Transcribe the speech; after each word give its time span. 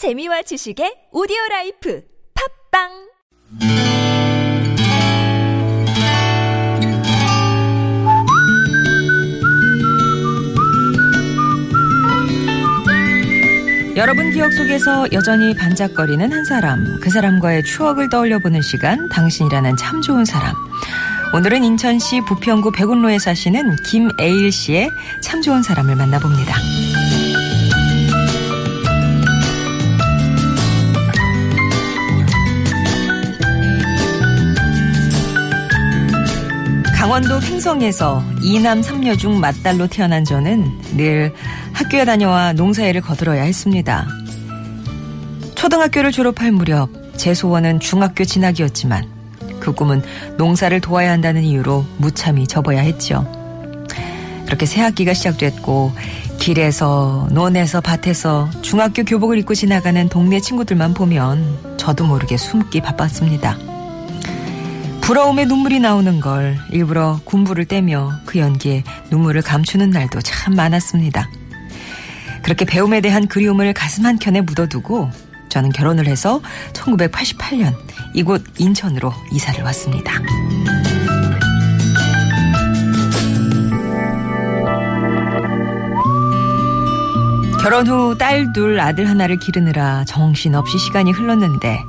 재미와 0.00 0.40
지식의 0.40 1.12
오디오 1.12 1.36
라이프 1.50 2.00
팟빵 2.72 2.88
여러분 13.94 14.30
기억 14.32 14.50
속에서 14.54 15.06
여전히 15.12 15.54
반짝거리는 15.54 16.32
한 16.32 16.44
사람, 16.46 16.98
그 17.02 17.10
사람과의 17.10 17.64
추억을 17.64 18.08
떠올려 18.08 18.38
보는 18.38 18.62
시간, 18.62 19.06
당신이라는 19.10 19.76
참 19.76 20.00
좋은 20.00 20.24
사람. 20.24 20.54
오늘은 21.34 21.62
인천시 21.62 22.22
부평구 22.22 22.72
백운로에 22.72 23.18
사시는 23.18 23.76
김에일 23.84 24.50
씨의 24.50 24.88
참 25.20 25.42
좋은 25.42 25.62
사람을 25.62 25.94
만나봅니다. 25.94 26.54
강원도 37.10 37.42
횡성에서 37.42 38.22
이남 38.40 38.82
삼녀 38.82 39.16
중 39.16 39.40
맏딸로 39.40 39.88
태어난 39.88 40.24
저는 40.24 40.80
늘 40.96 41.34
학교에 41.72 42.04
다녀와 42.04 42.52
농사일을 42.52 43.00
거들어야 43.00 43.42
했습니다. 43.42 44.06
초등학교를 45.56 46.12
졸업할 46.12 46.52
무렵 46.52 46.88
제 47.16 47.34
소원은 47.34 47.80
중학교 47.80 48.24
진학이었지만 48.24 49.10
그 49.58 49.72
꿈은 49.72 50.04
농사를 50.38 50.80
도와야 50.80 51.10
한다는 51.10 51.42
이유로 51.42 51.84
무참히 51.96 52.46
접어야 52.46 52.78
했죠. 52.82 53.26
그렇게 54.46 54.64
새 54.64 54.80
학기가 54.80 55.12
시작됐고 55.12 55.90
길에서 56.38 57.26
논에서 57.32 57.80
밭에서 57.80 58.48
중학교 58.62 59.02
교복을 59.02 59.36
입고 59.38 59.56
지나가는 59.56 60.08
동네 60.08 60.38
친구들만 60.38 60.94
보면 60.94 61.76
저도 61.76 62.06
모르게 62.06 62.36
숨기 62.36 62.80
바빴습니다. 62.80 63.69
부러움에 65.02 65.44
눈물이 65.44 65.80
나오는 65.80 66.20
걸 66.20 66.56
일부러 66.70 67.20
군부를 67.24 67.64
떼며 67.64 68.12
그 68.26 68.38
연기에 68.38 68.84
눈물을 69.10 69.42
감추는 69.42 69.90
날도 69.90 70.20
참 70.20 70.54
많았습니다. 70.54 71.28
그렇게 72.42 72.64
배움에 72.64 73.00
대한 73.00 73.26
그리움을 73.26 73.72
가슴 73.74 74.06
한켠에 74.06 74.42
묻어두고 74.42 75.10
저는 75.48 75.70
결혼을 75.70 76.06
해서 76.06 76.40
1988년 76.72 77.74
이곳 78.14 78.44
인천으로 78.58 79.12
이사를 79.32 79.62
왔습니다. 79.64 80.12
결혼 87.62 87.86
후 87.86 88.16
딸 88.16 88.52
둘 88.54 88.80
아들 88.80 89.08
하나를 89.08 89.38
기르느라 89.38 90.04
정신없이 90.06 90.78
시간이 90.78 91.12
흘렀는데 91.12 91.82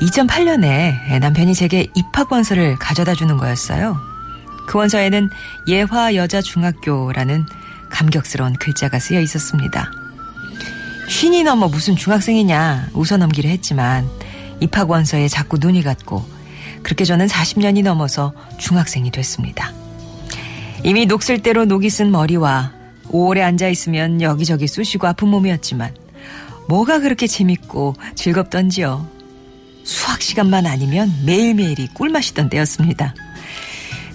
2008년에 0.00 1.18
남편이 1.20 1.54
제게 1.54 1.86
입학 1.94 2.30
원서를 2.30 2.76
가져다 2.78 3.14
주는 3.14 3.36
거였어요. 3.36 3.98
그 4.66 4.78
원서에는 4.78 5.30
예화 5.68 6.14
여자 6.14 6.42
중학교라는 6.42 7.46
감격스러운 7.88 8.54
글자가 8.54 8.98
쓰여 8.98 9.20
있었습니다. 9.20 9.90
쉰이 11.08 11.44
넘어 11.44 11.68
무슨 11.68 11.96
중학생이냐 11.96 12.90
웃어 12.92 13.16
넘기를 13.16 13.48
했지만 13.50 14.08
입학 14.60 14.90
원서에 14.90 15.28
자꾸 15.28 15.56
눈이 15.58 15.82
갔고 15.82 16.24
그렇게 16.82 17.04
저는 17.04 17.26
40년이 17.26 17.82
넘어서 17.82 18.32
중학생이 18.58 19.10
됐습니다. 19.10 19.72
이미 20.82 21.06
녹슬 21.06 21.42
대로 21.42 21.64
녹이 21.64 21.88
쓴 21.90 22.10
머리와 22.10 22.72
오래 23.08 23.42
앉아 23.42 23.68
있으면 23.68 24.20
여기저기 24.20 24.66
쑤시고 24.66 25.06
아픈 25.06 25.28
몸이었지만 25.28 25.94
뭐가 26.68 26.98
그렇게 26.98 27.26
재밌고 27.26 27.94
즐겁던지요. 28.14 29.15
시간만 30.26 30.66
아니면 30.66 31.12
매일매일이 31.24 31.88
꿀맛이던 31.94 32.50
때였습니다. 32.50 33.14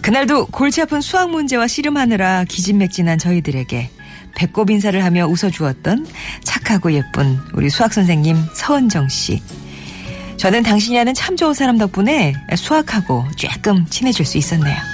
그날도 0.02 0.48
골치 0.48 0.82
아픈 0.82 1.00
수학 1.00 1.32
문제와 1.32 1.68
씨름하느라 1.68 2.44
기진맥진한 2.46 3.18
저희들에게 3.18 3.90
배꼽 4.36 4.70
인사를 4.70 5.04
하며 5.04 5.28
웃어주었던 5.28 6.08
착하고 6.44 6.92
예쁜 6.94 7.40
우리 7.54 7.70
수학 7.70 7.94
선생님 7.94 8.38
서은정 8.54 9.10
씨. 9.10 9.42
저는 10.38 10.64
당신이 10.64 10.98
하는 10.98 11.14
참 11.14 11.38
좋은 11.38 11.54
사람 11.54 11.78
덕분에 11.78 12.34
수학하고 12.56 13.26
조금 13.38 13.86
친해질 13.86 14.26
수 14.26 14.38
있었네요. 14.38 14.91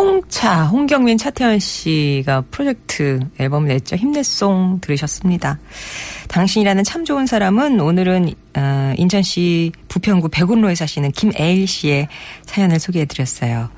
홍차, 0.00 0.64
홍경민, 0.64 1.18
차태현 1.18 1.58
씨가 1.58 2.44
프로젝트 2.50 3.20
앨범 3.38 3.66
냈죠. 3.66 3.96
힘내송 3.96 4.80
들으셨습니다. 4.80 5.58
당신이라는 6.28 6.84
참 6.84 7.04
좋은 7.04 7.26
사람은 7.26 7.78
오늘은 7.78 8.32
어, 8.56 8.94
인천시 8.96 9.72
부평구 9.88 10.30
백운로에 10.30 10.74
사시는 10.74 11.12
김에일 11.12 11.66
씨의 11.66 12.08
사연을 12.46 12.80
소개해드렸어요. 12.80 13.68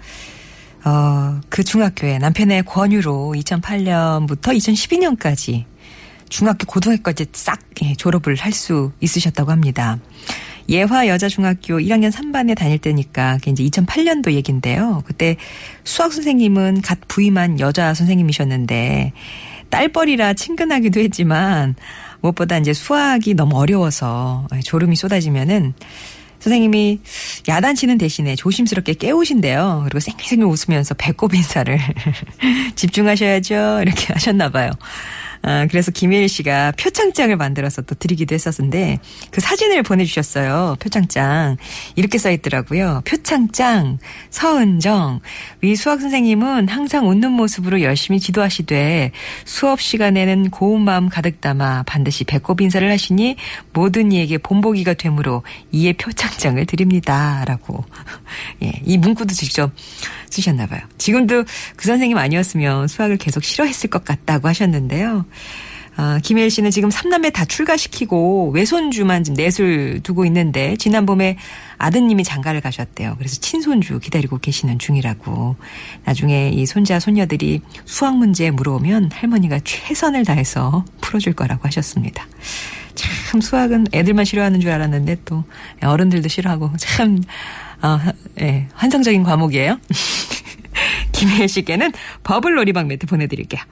어, 0.84 1.41
그 1.49 1.65
중학교에 1.65 2.19
남편의 2.19 2.62
권유로 2.66 3.34
2008년부터 3.38 4.56
2012년까지 4.56 5.65
중학교 6.28 6.66
고등학교까지 6.66 7.27
싹 7.32 7.59
예, 7.82 7.94
졸업을 7.94 8.37
할 8.37 8.53
수 8.53 8.93
있으셨다고 9.00 9.50
합니다. 9.50 9.99
예화 10.69 11.09
여자중학교 11.09 11.78
1학년 11.78 12.11
3반에 12.11 12.56
다닐 12.56 12.78
때니까 12.78 13.34
그게 13.39 13.50
이제 13.50 13.65
2008년도 13.65 14.33
얘긴데요. 14.33 15.03
그때 15.06 15.37
수학 15.84 16.12
선생님은 16.12 16.83
갓 16.83 16.99
부임한 17.09 17.61
여자 17.61 17.95
선생님이셨는데 17.95 19.12
딸뻘이라 19.71 20.34
친근하기도 20.34 21.00
했지만 21.00 21.75
무엇보다 22.21 22.59
이제 22.59 22.73
수학이 22.73 23.34
너무 23.34 23.56
어려워서 23.56 24.47
졸음이 24.65 24.97
쏟아지면은 24.97 25.75
선생님이 26.43 27.00
야단치는 27.49 27.99
대신에 27.99 28.34
조심스럽게 28.34 28.94
깨우신대요. 28.94 29.83
그리고 29.84 30.00
생글생글 30.00 30.47
웃으면서 30.47 30.94
배꼽 30.94 31.34
인사를 31.34 31.79
집중하셔야죠. 32.75 33.81
이렇게 33.83 34.12
하셨나 34.12 34.49
봐요. 34.49 34.71
아, 35.42 35.66
그래서 35.66 35.91
김혜일 35.91 36.28
씨가 36.28 36.72
표창장을 36.78 37.36
만들어서 37.36 37.82
또 37.82 37.94
드리기도 37.97 38.34
했었는데 38.34 39.00
그 39.30 39.41
사진을 39.41 39.82
보내주셨어요. 39.82 40.76
표창장. 40.78 41.56
이렇게 41.97 42.19
써있더라고요. 42.19 43.03
표창장, 43.04 43.98
서은정. 44.31 45.20
위 45.60 45.75
수학 45.75 46.00
선생님은 46.00 46.69
항상 46.69 47.08
웃는 47.08 47.32
모습으로 47.32 47.82
열심히 47.82 48.20
지도하시되 48.20 49.10
수업 49.44 49.81
시간에는 49.81 50.50
고운 50.50 50.82
마음 50.82 51.08
가득 51.08 51.41
담아 51.41 51.82
반드시 51.84 52.25
배꼽 52.25 52.60
인사를 52.60 52.88
하시니 52.88 53.36
모든 53.72 54.12
이에게 54.12 54.38
본보기가 54.38 54.94
되므로 54.94 55.42
이에 55.72 55.92
표창장을 55.92 56.64
드립니다. 56.66 57.44
라고. 57.47 57.84
예, 58.62 58.72
이 58.84 58.97
문구도 58.97 59.34
직접 59.34 59.72
쓰셨나 60.31 60.66
봐요. 60.66 60.81
지금도 60.98 61.44
그 61.76 61.86
선생님 61.86 62.16
아니었으면 62.16 62.88
수학을 62.88 63.19
계속 63.19 63.44
싫어했을 63.44 63.91
것 63.91 64.04
같다고 64.04 64.48
하셨는데요. 64.48 65.26
아, 65.97 66.19
김혜일 66.22 66.50
씨는 66.50 66.70
지금 66.70 66.91
삼남매 66.91 67.31
다 67.31 67.44
출가시키고 67.44 68.53
외손주만 68.54 69.25
지금 69.25 69.37
넷을 69.37 70.00
두고 70.03 70.25
있는데 70.25 70.76
지난 70.76 71.04
봄에 71.04 71.37
아드님이 71.76 72.25
장가를 72.25 72.60
가셨대요. 72.62 73.16
그래서 73.19 73.41
친손주 73.41 74.00
기다리고 74.00 74.38
계시는 74.38 74.78
중이라고. 74.78 75.56
나중에 76.04 76.50
이 76.50 76.65
손자 76.65 76.99
손녀들이 76.99 77.61
수학 77.84 78.17
문제 78.17 78.50
물어오면 78.50 79.11
할머니가 79.12 79.61
최선을 79.64 80.25
다해서 80.25 80.84
풀어줄 81.02 81.34
거라고 81.34 81.67
하셨습니다. 81.67 82.26
참 82.94 83.40
수학은 83.40 83.88
애들만 83.93 84.25
싫어하는 84.25 84.61
줄 84.61 84.70
알았는데 84.70 85.19
또 85.25 85.44
어른들도 85.82 86.29
싫어하고 86.29 86.70
참 86.79 87.23
어, 87.82 87.99
예, 88.40 88.69
환상적인 88.75 89.25
과목이에요. 89.25 89.79
김혜일 91.22 91.48
씨께는 91.48 91.92
버블 92.24 92.56
놀이방 92.56 92.88
매트 92.88 93.06
보내드릴게요. 93.06 93.62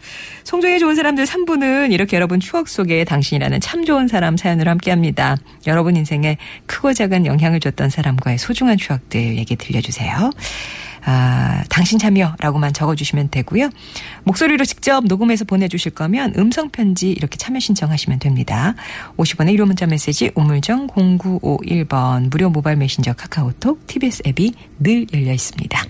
송정의 0.44 0.78
좋은 0.78 0.94
사람들 0.94 1.24
3부는 1.24 1.92
이렇게 1.92 2.16
여러분 2.16 2.38
추억 2.38 2.68
속에 2.68 3.02
당신이라는 3.04 3.60
참 3.60 3.84
좋은 3.84 4.06
사람 4.06 4.36
사연을 4.36 4.68
함께합니다. 4.68 5.36
여러분 5.66 5.96
인생에 5.96 6.36
크고 6.66 6.92
작은 6.92 7.26
영향을 7.26 7.58
줬던 7.58 7.90
사람과의 7.90 8.38
소중한 8.38 8.76
추억들 8.76 9.36
얘기 9.36 9.56
들려주세요. 9.56 10.30
아, 11.04 11.64
당신 11.70 11.98
참여라고만 11.98 12.72
적어주시면 12.72 13.30
되고요. 13.30 13.70
목소리로 14.24 14.64
직접 14.64 15.04
녹음해서 15.04 15.44
보내주실 15.44 15.92
거면 15.92 16.34
음성편지 16.36 17.10
이렇게 17.10 17.36
참여 17.36 17.58
신청하시면 17.58 18.20
됩니다. 18.20 18.74
50원의 19.16 19.56
1호 19.56 19.64
문자 19.64 19.86
메시지 19.86 20.30
우물정 20.36 20.86
0951번 20.88 22.30
무료 22.30 22.50
모바일 22.50 22.76
메신저 22.76 23.14
카카오톡 23.14 23.86
TBS 23.88 24.22
앱이 24.26 24.52
늘 24.78 25.06
열려 25.12 25.32
있습니다. 25.32 25.84